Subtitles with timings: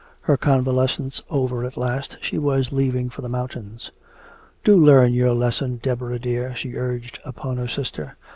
[0.21, 3.91] Her convalescence over at last, she was leaving for the mountains.
[4.63, 8.17] "Do learn your lesson, Deborah dear," she urged upon her sister.